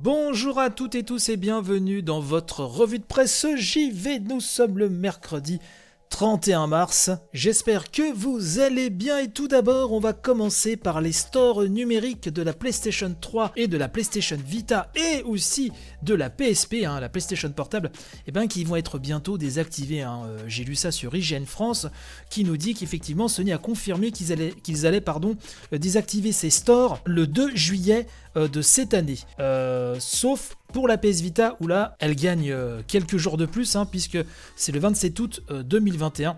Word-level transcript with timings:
Bonjour 0.00 0.60
à 0.60 0.70
toutes 0.70 0.94
et 0.94 1.02
tous 1.02 1.28
et 1.28 1.36
bienvenue 1.36 2.02
dans 2.02 2.20
votre 2.20 2.62
revue 2.62 3.00
de 3.00 3.04
presse 3.04 3.44
JV. 3.56 4.20
Nous 4.20 4.40
sommes 4.40 4.78
le 4.78 4.88
mercredi 4.88 5.58
31 6.10 6.66
mars. 6.66 7.10
J'espère 7.32 7.90
que 7.90 8.12
vous 8.12 8.58
allez 8.58 8.90
bien 8.90 9.18
et 9.18 9.28
tout 9.28 9.48
d'abord 9.48 9.92
on 9.92 10.00
va 10.00 10.12
commencer 10.12 10.76
par 10.76 11.00
les 11.00 11.12
stores 11.12 11.64
numériques 11.64 12.28
de 12.28 12.42
la 12.42 12.52
PlayStation 12.52 13.14
3 13.20 13.52
et 13.56 13.68
de 13.68 13.76
la 13.76 13.88
PlayStation 13.88 14.38
Vita 14.44 14.90
et 14.94 15.22
aussi 15.22 15.70
de 16.02 16.14
la 16.14 16.30
PSP, 16.30 16.84
hein, 16.84 17.00
la 17.00 17.08
PlayStation 17.08 17.50
Portable, 17.50 17.90
eh 18.26 18.32
ben, 18.32 18.46
qui 18.46 18.64
vont 18.64 18.76
être 18.76 18.98
bientôt 18.98 19.38
désactivés. 19.38 20.02
Hein. 20.02 20.22
Euh, 20.26 20.38
j'ai 20.46 20.64
lu 20.64 20.74
ça 20.74 20.90
sur 20.90 21.14
IGN 21.14 21.44
France 21.44 21.86
qui 22.30 22.44
nous 22.44 22.56
dit 22.56 22.74
qu'effectivement 22.74 23.28
Sony 23.28 23.52
a 23.52 23.58
confirmé 23.58 24.10
qu'ils 24.10 24.32
allaient, 24.32 24.52
qu'ils 24.62 24.86
allaient 24.86 25.04
euh, 25.08 25.78
désactiver 25.78 26.32
ces 26.32 26.50
stores 26.50 27.00
le 27.04 27.26
2 27.26 27.54
juillet 27.54 28.06
euh, 28.36 28.48
de 28.48 28.62
cette 28.62 28.94
année. 28.94 29.18
sauf 29.98 30.56
pour 30.72 30.88
la 30.88 30.98
PS 30.98 31.20
Vita, 31.20 31.56
où 31.60 31.66
là, 31.66 31.96
elle 31.98 32.14
gagne 32.14 32.50
euh, 32.50 32.82
quelques 32.86 33.16
jours 33.16 33.36
de 33.36 33.46
plus, 33.46 33.76
hein, 33.76 33.86
puisque 33.86 34.18
c'est 34.56 34.72
le 34.72 34.80
27 34.80 35.20
août 35.20 35.42
2021 35.50 36.30
euh, 36.30 36.34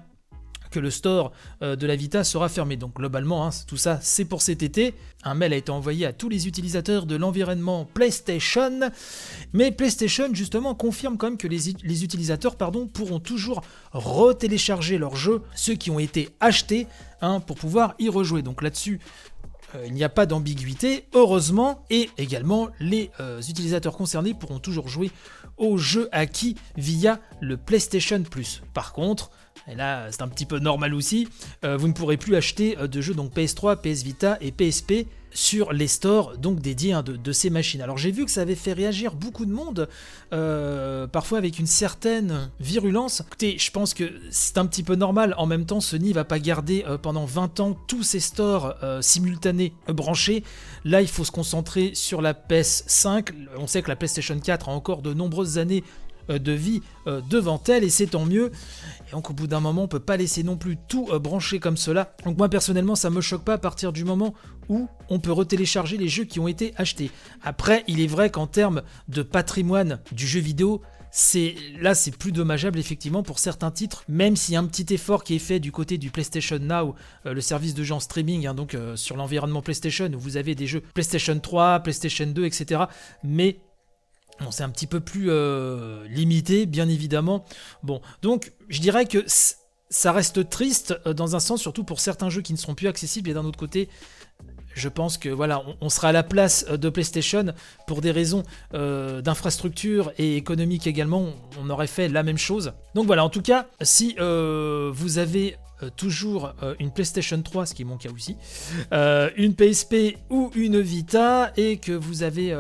que 0.71 0.79
le 0.79 0.91
store 0.91 1.33
euh, 1.63 1.77
de 1.77 1.87
la 1.87 1.97
Vita 1.97 2.25
sera 2.25 2.49
fermé. 2.49 2.77
Donc 2.77 2.95
globalement, 2.95 3.47
hein, 3.47 3.51
tout 3.67 3.77
ça, 3.77 3.99
c'est 4.03 4.25
pour 4.25 4.41
cet 4.41 4.63
été. 4.63 4.95
Un 5.25 5.35
mail 5.35 5.53
a 5.53 5.57
été 5.57 5.71
envoyé 5.71 6.07
à 6.07 6.13
tous 6.13 6.29
les 6.29 6.49
utilisateurs 6.49 7.07
de 7.07 7.17
l'environnement 7.17 7.85
PlayStation. 7.85 8.91
Mais 9.53 9.73
PlayStation, 9.73 10.29
justement, 10.33 10.75
confirme 10.75 11.17
quand 11.17 11.27
même 11.29 11.39
que 11.39 11.49
les, 11.49 12.05
utilisateurs 12.05 12.57
pourront 12.57 13.21
toujours 13.21 13.63
retélécharger 13.93 14.97
leurs 14.97 15.17
jeux, 15.17 15.43
ceux 15.55 15.75
qui 15.75 15.91
ont 15.91 15.99
été 15.99 16.31
achetés, 16.41 16.87
hein, 17.21 17.41
pour 17.41 17.57
pouvoir 17.57 17.95
y 17.99 18.09
rejouer. 18.09 18.43
Donc 18.43 18.63
là-dessus, 18.63 19.01
euh, 19.75 19.85
il 19.87 19.93
n'y 19.93 20.05
a 20.05 20.09
pas 20.09 20.27
d'ambiguïté, 20.27 21.07
heureusement, 21.15 21.85
et 21.91 22.11
également 22.19 22.69
les 22.81 23.11
euh, 23.21 23.41
utilisateurs 23.41 23.97
concernés 23.97 24.35
pourront 24.35 24.59
toujours 24.59 24.89
jouer 24.89 25.11
aux 25.57 25.77
jeux 25.77 26.09
acquis 26.13 26.57
via 26.77 27.21
le 27.41 27.57
PlayStation 27.57 28.23
Plus. 28.23 28.63
Par 28.75 28.93
contre, 28.93 29.31
et 29.69 29.75
là 29.75 30.09
c'est 30.11 30.23
un 30.23 30.29
petit 30.29 30.47
peu 30.47 30.59
normal 30.59 30.95
aussi, 30.95 31.29
euh, 31.65 31.77
vous 31.77 31.89
ne 31.89 31.93
pourrez 31.93 32.17
plus 32.17 32.35
acheter 32.37 32.77
de 32.77 33.01
jeux 33.01 33.15
donc 33.15 33.35
PS3, 33.35 33.77
PS 33.77 34.03
Vita 34.03 34.39
et 34.41 34.53
PSP 34.53 35.07
sur 35.33 35.73
les 35.73 35.89
stores 35.89 36.37
donc 36.39 36.61
dédiés 36.61 36.93
hein, 36.93 37.03
de, 37.03 37.33
ces 37.33 37.51
machines. 37.51 37.81
Alors 37.81 37.99
j'ai 37.99 38.11
vu 38.11 38.25
que 38.25 38.31
ça 38.31 38.43
avait 38.43 38.55
fait 38.55 38.73
réagir 38.73 39.15
beaucoup 39.15 39.45
de 39.45 39.53
monde, 39.53 39.89
euh, 40.33 41.07
parfois 41.07 41.39
avec 41.39 41.59
une 41.59 41.67
certaine 41.67 42.51
virulence. 42.61 43.23
Écoutez, 43.27 43.57
je 43.59 43.71
pense 43.71 43.95
que 43.95 44.11
c'est 44.31 44.59
un 44.59 44.67
petit 44.67 44.83
peu 44.83 44.95
normal. 44.95 45.35
En 45.39 45.47
même 45.47 45.67
temps, 45.67 45.81
Sony 45.81 46.13
va 46.13 46.25
pas 46.25 46.39
garder 46.39 46.85
euh, 46.87 46.99
pendant 46.99 47.25
20 47.25 47.61
ans 47.61 47.77
tous 47.87 48.03
ses 48.03 48.21
stores 48.21 48.75
euh, 48.83 49.01
simultanés 49.03 49.73
branchés. 49.89 50.45
Là, 50.85 51.03
il 51.03 51.09
faut 51.09 51.25
se 51.25 51.31
concentrer 51.31 51.93
sur 51.95 52.23
la 52.23 52.33
PS5. 52.33 53.33
On 53.57 53.67
sait 53.67 53.83
que 53.83 53.89
la 53.89 53.97
PlayStation 53.97 54.39
4 54.39 54.69
a 54.69 54.73
encore 54.73 55.03
de 55.03 55.15
nombreuses 55.15 55.59
années 55.59 55.85
de 56.29 56.53
vie 56.53 56.83
devant 57.07 57.63
elle 57.69 57.85
et 57.85 57.91
c'est 57.91 58.09
tant 58.09 58.25
mieux. 58.25 58.51
Et 59.09 59.13
donc 59.13 59.31
au 59.31 59.33
bout 59.33 59.47
d'un 59.47 59.61
moment, 59.61 59.85
on 59.85 59.89
peut 59.89 60.01
pas 60.01 60.17
laisser 60.17 60.43
non 60.43 60.57
plus 60.57 60.77
tout 60.89 61.07
brancher 61.21 61.59
comme 61.59 61.77
cela. 61.77 62.15
Donc 62.25 62.39
moi 62.39 62.49
personnellement, 62.49 62.95
ça 62.95 63.11
me 63.11 63.21
choque 63.21 63.45
pas 63.45 63.55
à 63.55 63.59
partir 63.59 63.93
du 63.93 64.05
moment 64.05 64.35
où 64.69 64.89
on 65.09 65.19
peut 65.19 65.33
retélécharger 65.33 65.97
les 65.97 66.09
jeux 66.09 66.25
qui 66.25 66.41
ont 66.41 66.49
été 66.49 66.73
achetés. 66.77 67.11
Après, 67.43 67.85
il 67.89 68.01
est 68.01 68.07
vrai 68.07 68.31
qu'en 68.31 68.47
termes 68.47 68.83
de 69.09 69.23
patrimoine 69.23 70.01
du 70.13 70.27
jeu 70.27 70.41
vidéo, 70.41 70.81
c'est 71.11 71.57
là 71.81 71.95
c'est 71.95 72.17
plus 72.17 72.31
dommageable 72.33 72.79
effectivement 72.79 73.23
pour 73.23 73.41
certains 73.41 73.71
titres, 73.73 74.05
même 74.09 74.37
s'il 74.37 74.55
y 74.55 74.57
a 74.57 74.61
un 74.61 74.67
petit 74.67 74.95
effort 74.95 75.25
qui 75.25 75.35
est 75.35 75.41
fait 75.41 75.59
du 75.59 75.73
côté 75.73 75.99
du 75.99 76.11
PlayStation 76.11 76.59
Now, 76.61 76.95
euh, 77.27 77.35
le 77.35 77.41
service 77.41 77.75
de 77.75 77.83
gens 77.83 78.01
streaming, 78.01 78.47
hein, 78.47 78.55
donc 78.55 78.75
euh, 78.75 78.95
sur 78.97 79.17
l'environnement 79.17 79.61
PlayStation 79.61 80.09
où 80.15 80.19
vous 80.19 80.37
avez 80.37 80.55
des 80.55 80.67
jeux 80.67 80.83
PlayStation 80.95 81.39
3, 81.39 81.81
PlayStation 81.81 82.27
2, 82.27 82.45
etc. 82.45 82.83
Mais 83.25 83.59
Bon, 84.41 84.51
c'est 84.51 84.63
un 84.63 84.71
petit 84.71 84.87
peu 84.87 85.01
plus 85.01 85.31
euh, 85.31 86.07
limité, 86.09 86.67
bien 86.67 86.89
évidemment. 86.89 87.45
Bon, 87.83 88.01
donc 88.23 88.53
je 88.69 88.81
dirais 88.81 89.07
que 89.07 89.25
ça 89.91 90.13
reste 90.13 90.49
triste 90.49 90.99
dans 91.07 91.37
un 91.37 91.41
sens, 91.41 91.61
surtout 91.61 91.85
pour 91.85 92.01
certains 92.01 92.31
jeux 92.31 92.43
qui 92.43 92.53
ne 92.53 92.59
seront 92.59 92.75
plus 92.75 92.89
accessibles, 92.89 93.29
et 93.29 93.35
d'un 93.35 93.45
autre 93.45 93.59
côté, 93.59 93.89
je 94.75 94.89
pense 94.89 95.19
que 95.19 95.29
voilà, 95.29 95.63
on, 95.81 95.89
sera 95.89 96.09
à 96.09 96.13
la 96.13 96.23
place 96.23 96.65
de 96.65 96.89
PlayStation 96.89 97.47
pour 97.87 98.01
des 98.01 98.11
raisons 98.11 98.45
euh, 98.75 99.21
d'infrastructure 99.21 100.13
et 100.19 100.37
économique 100.37 100.87
également. 100.87 101.27
On 101.61 101.71
aurait 101.71 101.87
fait 101.87 102.09
la 102.09 102.23
même 102.23 102.39
chose. 102.39 102.73
Donc 102.95 103.07
voilà, 103.07 103.25
en 103.25 103.31
tout 103.31 103.43
cas, 103.43 103.67
si 103.83 104.15
euh, 104.21 104.91
vous 104.95 105.19
avez 105.19 105.55
euh, 105.55 105.70
toujours 105.89 106.55
euh, 106.63 106.75
une 106.79 106.91
PlayStation 106.91 107.41
3, 107.41 107.67
ce 107.67 107.75
qui 107.75 107.83
est 107.83 107.85
mon 107.85 107.97
cas 107.97 108.11
aussi, 108.11 108.37
euh, 108.93 109.31
une 109.37 109.55
PSP 109.55 110.19
ou 110.29 110.51
une 110.55 110.81
Vita, 110.81 111.53
et 111.57 111.79
que 111.79 111.93
vous 111.93 112.23
avez 112.23 112.55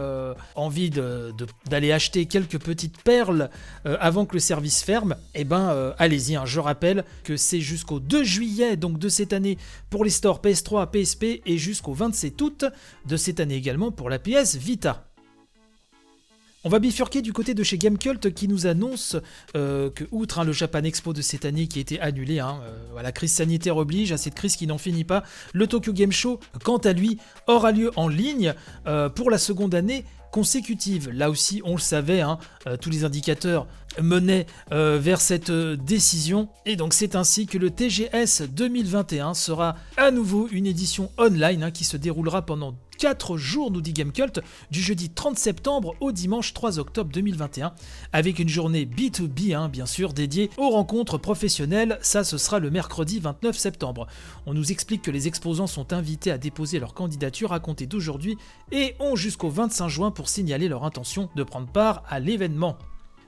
envie 0.54 0.90
d'aller 0.90 1.92
acheter 1.92 2.26
quelques 2.26 2.58
petites 2.58 3.02
perles 3.02 3.50
avant 3.84 4.24
que 4.24 4.34
le 4.34 4.40
service 4.40 4.82
ferme, 4.82 5.16
eh 5.34 5.44
ben 5.44 5.94
allez-y. 5.98 6.36
Hein. 6.36 6.44
Je 6.46 6.60
rappelle 6.60 7.04
que 7.24 7.36
c'est 7.36 7.60
jusqu'au 7.60 8.00
2 8.00 8.24
juillet 8.24 8.76
donc 8.76 8.98
de 8.98 9.08
cette 9.08 9.32
année 9.32 9.58
pour 9.90 10.04
les 10.04 10.10
stores 10.10 10.40
PS3, 10.40 10.90
PSP, 10.90 11.42
et 11.46 11.58
jusqu'au 11.58 11.92
27 11.92 12.40
août 12.42 12.64
de 13.06 13.16
cette 13.16 13.40
année 13.40 13.56
également 13.56 13.90
pour 13.90 14.10
la 14.10 14.18
PS 14.18 14.56
Vita. 14.56 15.09
On 16.62 16.68
va 16.68 16.78
bifurquer 16.78 17.22
du 17.22 17.32
côté 17.32 17.54
de 17.54 17.62
chez 17.62 17.78
Gamecult 17.78 18.34
qui 18.34 18.46
nous 18.46 18.66
annonce 18.66 19.16
euh, 19.56 19.88
que, 19.88 20.04
outre 20.10 20.40
hein, 20.40 20.44
le 20.44 20.52
Japan 20.52 20.84
Expo 20.84 21.14
de 21.14 21.22
cette 21.22 21.46
année 21.46 21.66
qui 21.66 21.78
a 21.78 21.80
été 21.80 21.98
annulé, 22.00 22.38
hein, 22.38 22.60
euh, 22.64 23.00
la 23.00 23.12
crise 23.12 23.32
sanitaire 23.32 23.78
oblige, 23.78 24.12
à 24.12 24.18
cette 24.18 24.34
crise 24.34 24.56
qui 24.56 24.66
n'en 24.66 24.76
finit 24.76 25.04
pas, 25.04 25.24
le 25.54 25.66
Tokyo 25.66 25.94
Game 25.94 26.12
Show, 26.12 26.38
quant 26.62 26.76
à 26.76 26.92
lui, 26.92 27.16
aura 27.46 27.72
lieu 27.72 27.90
en 27.96 28.08
ligne 28.08 28.52
euh, 28.86 29.08
pour 29.08 29.30
la 29.30 29.38
seconde 29.38 29.74
année 29.74 30.04
consécutive. 30.32 31.08
Là 31.08 31.30
aussi, 31.30 31.62
on 31.64 31.72
le 31.72 31.80
savait, 31.80 32.20
hein, 32.20 32.38
tous 32.82 32.90
les 32.90 33.04
indicateurs 33.04 33.66
menaient 34.00 34.46
vers 34.70 35.20
cette 35.20 35.50
décision. 35.50 36.48
Et 36.66 36.76
donc 36.76 36.94
c'est 36.94 37.16
ainsi 37.16 37.46
que 37.46 37.58
le 37.58 37.70
TGS 37.70 38.42
2021 38.48 39.34
sera 39.34 39.74
à 39.96 40.12
nouveau 40.12 40.46
une 40.52 40.66
édition 40.66 41.10
online 41.18 41.72
qui 41.72 41.82
se 41.82 41.96
déroulera 41.96 42.46
pendant 42.46 42.76
4 43.00 43.38
jours, 43.38 43.70
nous 43.70 43.80
dit 43.80 43.94
Gamecult, 43.94 44.40
du 44.70 44.82
jeudi 44.82 45.08
30 45.08 45.38
septembre 45.38 45.94
au 46.00 46.12
dimanche 46.12 46.52
3 46.52 46.78
octobre 46.78 47.10
2021, 47.10 47.72
avec 48.12 48.38
une 48.38 48.50
journée 48.50 48.84
B2B, 48.84 49.56
hein, 49.56 49.70
bien 49.70 49.86
sûr, 49.86 50.12
dédiée 50.12 50.50
aux 50.58 50.68
rencontres 50.68 51.16
professionnelles. 51.16 51.98
Ça, 52.02 52.24
ce 52.24 52.36
sera 52.36 52.58
le 52.58 52.70
mercredi 52.70 53.18
29 53.18 53.56
septembre. 53.56 54.06
On 54.44 54.52
nous 54.52 54.70
explique 54.70 55.00
que 55.00 55.10
les 55.10 55.28
exposants 55.28 55.66
sont 55.66 55.94
invités 55.94 56.30
à 56.30 56.36
déposer 56.36 56.78
leur 56.78 56.92
candidature 56.92 57.54
à 57.54 57.58
compter 57.58 57.86
d'aujourd'hui 57.86 58.36
et 58.70 58.96
ont 59.00 59.16
jusqu'au 59.16 59.48
25 59.48 59.88
juin 59.88 60.10
pour 60.10 60.28
signaler 60.28 60.68
leur 60.68 60.84
intention 60.84 61.30
de 61.34 61.42
prendre 61.42 61.68
part 61.68 62.02
à 62.06 62.20
l'événement. 62.20 62.76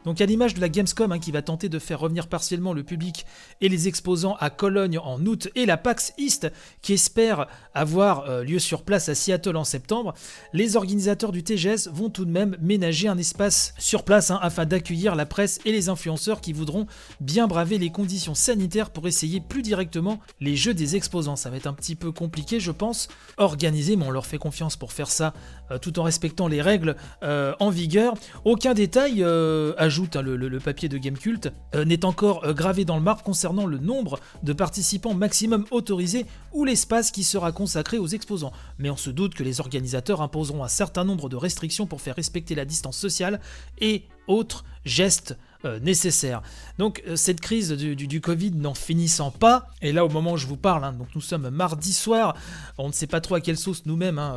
Donc 0.05 0.21
à 0.21 0.27
l'image 0.27 0.55
de 0.55 0.61
la 0.61 0.69
Gamescom 0.69 1.13
hein, 1.13 1.19
qui 1.19 1.31
va 1.31 1.43
tenter 1.43 1.69
de 1.69 1.79
faire 1.79 2.01
revenir 2.01 2.27
partiellement 2.27 2.73
le 2.73 2.83
public 2.83 3.25
et 3.61 3.69
les 3.69 3.89
exposants 3.89 4.37
à 4.41 4.51
Cologne 4.51 4.99
en 4.99 5.25
août 5.27 5.49
et 5.55 5.67
la 5.67 5.77
PAX 5.77 6.13
East 6.19 6.51
qui 6.81 6.95
espère 6.95 7.47
avoir 7.75 8.29
euh, 8.29 8.43
lieu 8.43 8.59
sur 8.59 8.83
place 8.83 9.09
à 9.09 9.15
Seattle 9.15 9.57
en 9.57 9.65
septembre, 9.65 10.15
les 10.53 10.77
organisateurs 10.77 11.33
du 11.33 11.43
TGS 11.43 11.89
vont 11.93 12.11
tout 12.11 12.25
de 12.25 12.31
même 12.31 12.57
ménager 12.61 13.09
un 13.09 13.19
espace 13.19 13.75
sur 13.79 14.05
place 14.05 14.31
hein, 14.31 14.39
afin 14.43 14.67
d'accueillir 14.67 15.15
la 15.15 15.27
presse 15.27 15.61
et 15.65 15.73
les 15.73 15.89
influenceurs 15.89 16.41
qui 16.41 16.53
voudront 16.53 16.87
bien 17.21 17.47
braver 17.47 17.79
les 17.79 17.91
conditions 17.91 18.35
sanitaires 18.35 18.91
pour 18.91 19.07
essayer 19.07 19.41
plus 19.41 19.63
directement 19.63 20.21
les 20.41 20.57
jeux 20.57 20.75
des 20.75 20.97
exposants. 20.97 21.37
Ça 21.37 21.51
va 21.51 21.57
être 21.57 21.67
un 21.67 21.75
petit 21.75 21.95
peu 21.95 22.13
compliqué 22.13 22.61
je 22.61 22.73
pense, 22.73 23.09
organisé 23.37 23.97
mais 23.97 24.05
on 24.05 24.11
leur 24.11 24.27
fait 24.27 24.39
confiance 24.39 24.77
pour 24.77 24.93
faire 24.93 25.11
ça 25.11 25.33
euh, 25.71 25.79
tout 25.79 25.99
en 25.99 26.03
respectant 26.03 26.49
les 26.49 26.61
règles 26.61 26.97
euh, 27.23 27.55
en 27.61 27.71
vigueur. 27.71 28.15
Aucun 28.45 28.75
détail 28.75 29.23
à 29.23 29.89
ajoute 29.93 30.17
hein, 30.17 30.23
le, 30.23 30.59
papier 30.59 30.89
de 30.89 30.97
Gamecult, 30.97 31.53
euh, 31.75 31.85
n'est 31.85 32.07
encore 32.07 32.45
euh, 32.45 32.55
gravé 32.55 32.87
dans 32.87 32.97
le 32.97 33.03
marbre 33.03 33.23
concernant 33.23 33.67
le 33.67 33.77
nombre 33.77 34.19
de 34.43 34.55
participants 34.55 35.13
maximum 35.13 35.67
autorisés 35.71 36.25
ou 36.55 36.65
l'espace 36.65 37.11
qui 37.11 37.25
sera 37.25 37.53
consacré 37.53 37.99
aux 37.99 38.07
exposants. 38.07 38.55
Mais 38.79 38.89
on 38.89 38.97
se 38.97 39.11
doute 39.11 39.35
que 39.35 39.43
les 39.43 39.61
organisateurs 39.61 40.23
imposeront 40.23 40.65
un 40.65 40.69
certain 40.69 41.05
nombre 41.05 41.29
de 41.29 41.37
restrictions 41.37 41.87
pour 41.87 42.01
faire 42.01 42.17
respecter 42.17 42.55
la 42.55 42.65
distance 42.65 42.97
sociale 42.97 43.39
et 43.83 44.05
autres 44.29 44.65
gestes 44.87 45.37
euh, 45.67 45.79
nécessaires. 45.79 46.41
Donc 46.79 47.03
cette 47.15 47.43
crise 47.43 47.73
du, 47.73 48.21
Covid 48.23 48.53
n'en 48.53 48.73
finissant 48.73 49.31
pas, 49.31 49.69
et 49.83 49.93
là 49.93 50.07
au 50.07 50.09
moment 50.09 50.33
où 50.33 50.37
je 50.39 50.47
vous 50.47 50.57
parle, 50.57 50.85
hein, 50.85 50.95
donc 50.95 51.09
nous 51.15 51.21
sommes 51.21 51.51
mardi 51.51 51.93
soir, 51.93 52.35
on 52.79 52.89
ne 52.89 52.93
sait 52.95 53.07
pas 53.07 53.21
trop 53.21 53.35
à 53.35 53.43
quelle 53.43 53.59
sauce 53.59 53.85
nous-mêmes 53.85 54.19
hein, 54.19 54.37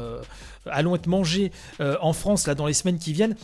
allons 0.65 0.95
être 0.95 1.07
mangés 1.07 1.51
en 1.79 2.13
France 2.13 2.45
là 2.45 2.55
dans 2.55 2.67
les 2.67 2.73
semaines 2.73 2.99
qui 2.99 3.13
viennent, 3.13 3.35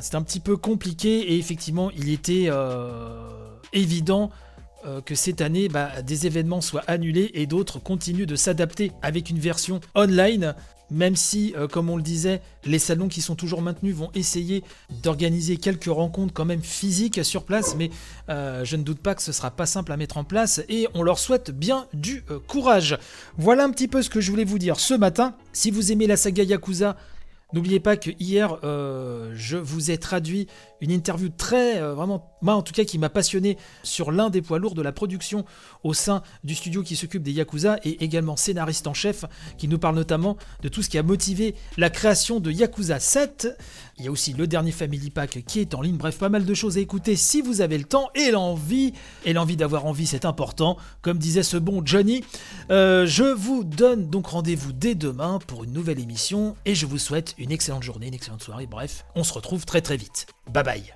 c'était 0.00 0.16
un 0.16 0.22
petit 0.22 0.40
peu 0.40 0.56
compliqué 0.56 1.32
et 1.32 1.38
effectivement, 1.38 1.90
il 1.96 2.10
était 2.10 2.46
euh, 2.48 3.28
évident 3.72 4.30
euh, 4.84 5.00
que 5.00 5.14
cette 5.14 5.40
année, 5.40 5.68
bah, 5.68 6.02
des 6.02 6.26
événements 6.26 6.60
soient 6.60 6.82
annulés 6.88 7.30
et 7.34 7.46
d'autres 7.46 7.78
continuent 7.78 8.26
de 8.26 8.36
s'adapter 8.36 8.92
avec 9.02 9.30
une 9.30 9.38
version 9.38 9.80
online. 9.94 10.54
Même 10.88 11.16
si, 11.16 11.52
euh, 11.56 11.66
comme 11.66 11.90
on 11.90 11.96
le 11.96 12.02
disait, 12.02 12.42
les 12.64 12.78
salons 12.78 13.08
qui 13.08 13.20
sont 13.20 13.34
toujours 13.34 13.60
maintenus 13.60 13.94
vont 13.94 14.10
essayer 14.14 14.62
d'organiser 15.02 15.56
quelques 15.56 15.86
rencontres 15.86 16.32
quand 16.32 16.44
même 16.44 16.62
physiques 16.62 17.24
sur 17.24 17.44
place, 17.44 17.74
mais 17.76 17.90
je 18.28 18.76
ne 18.76 18.82
doute 18.82 19.00
pas 19.00 19.16
que 19.16 19.22
ce 19.22 19.32
sera 19.32 19.50
pas 19.50 19.66
simple 19.66 19.90
à 19.90 19.96
mettre 19.96 20.16
en 20.16 20.24
place 20.24 20.62
et 20.68 20.86
on 20.94 21.02
leur 21.02 21.18
souhaite 21.18 21.50
bien 21.50 21.86
du 21.92 22.24
courage. 22.46 22.98
Voilà 23.36 23.64
un 23.64 23.70
petit 23.70 23.88
peu 23.88 24.00
ce 24.02 24.10
que 24.10 24.20
je 24.20 24.30
voulais 24.30 24.44
vous 24.44 24.60
dire 24.60 24.78
ce 24.78 24.94
matin. 24.94 25.34
Si 25.52 25.72
vous 25.72 25.90
aimez 25.90 26.06
la 26.06 26.16
saga 26.16 26.44
Yakuza, 26.44 26.96
N'oubliez 27.52 27.78
pas 27.78 27.96
que 27.96 28.10
hier, 28.18 28.58
euh, 28.64 29.32
je 29.34 29.56
vous 29.56 29.90
ai 29.90 29.98
traduit 29.98 30.48
une 30.80 30.90
interview 30.90 31.28
très, 31.28 31.80
euh, 31.80 31.94
vraiment, 31.94 32.30
moi 32.42 32.54
en 32.54 32.62
tout 32.62 32.72
cas, 32.72 32.84
qui 32.84 32.98
m'a 32.98 33.08
passionné 33.08 33.56
sur 33.82 34.12
l'un 34.12 34.30
des 34.30 34.42
poids 34.42 34.58
lourds 34.58 34.74
de 34.74 34.82
la 34.82 34.92
production 34.92 35.44
au 35.84 35.94
sein 35.94 36.22
du 36.44 36.54
studio 36.54 36.82
qui 36.82 36.96
s'occupe 36.96 37.22
des 37.22 37.32
Yakuza 37.32 37.78
et 37.84 38.04
également 38.04 38.36
scénariste 38.36 38.86
en 38.86 38.94
chef, 38.94 39.24
qui 39.58 39.68
nous 39.68 39.78
parle 39.78 39.94
notamment 39.94 40.36
de 40.62 40.68
tout 40.68 40.82
ce 40.82 40.88
qui 40.88 40.98
a 40.98 41.02
motivé 41.02 41.54
la 41.76 41.90
création 41.90 42.40
de 42.40 42.50
Yakuza 42.50 42.98
7. 42.98 43.56
Il 43.98 44.04
y 44.04 44.08
a 44.08 44.10
aussi 44.10 44.32
le 44.32 44.46
dernier 44.46 44.72
Family 44.72 45.10
Pack 45.10 45.44
qui 45.46 45.60
est 45.60 45.74
en 45.74 45.80
ligne. 45.80 45.96
Bref, 45.96 46.18
pas 46.18 46.28
mal 46.28 46.44
de 46.44 46.54
choses 46.54 46.76
à 46.76 46.80
écouter 46.80 47.16
si 47.16 47.40
vous 47.40 47.60
avez 47.60 47.78
le 47.78 47.84
temps 47.84 48.10
et 48.14 48.30
l'envie. 48.30 48.92
Et 49.24 49.32
l'envie 49.32 49.56
d'avoir 49.56 49.86
envie, 49.86 50.06
c'est 50.06 50.24
important. 50.24 50.76
Comme 51.02 51.18
disait 51.18 51.42
ce 51.42 51.56
bon 51.56 51.82
Johnny. 51.84 52.22
Euh, 52.70 53.06
je 53.06 53.24
vous 53.24 53.64
donne 53.64 54.08
donc 54.10 54.26
rendez-vous 54.26 54.72
dès 54.72 54.94
demain 54.94 55.38
pour 55.46 55.64
une 55.64 55.72
nouvelle 55.72 56.00
émission 56.00 56.56
et 56.64 56.74
je 56.74 56.86
vous 56.86 56.98
souhaite 56.98 57.34
une 57.38 57.52
excellente 57.52 57.82
journée, 57.82 58.08
une 58.08 58.14
excellente 58.14 58.42
soirée. 58.42 58.66
Bref, 58.66 59.04
on 59.14 59.24
se 59.24 59.32
retrouve 59.32 59.64
très 59.64 59.80
très 59.80 59.96
vite. 59.96 60.26
Bye 60.46 60.62
bye. 60.62 60.95